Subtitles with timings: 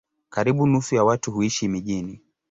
[0.29, 2.21] Karibu nusu ya watu huishi mijini.